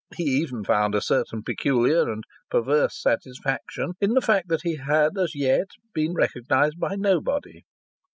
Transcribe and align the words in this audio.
He 0.15 0.23
even 0.23 0.63
found 0.63 0.95
a 0.95 0.99
certain 0.99 1.43
peculiar 1.43 2.11
and 2.11 2.23
perverse 2.49 2.99
satisfaction 2.99 3.93
in 4.01 4.15
the 4.15 4.21
fact 4.21 4.47
that 4.49 4.63
he 4.63 4.77
had 4.77 5.15
as 5.15 5.35
yet 5.35 5.67
been 5.93 6.15
recognized 6.15 6.79
by 6.79 6.95
nobody. 6.95 7.61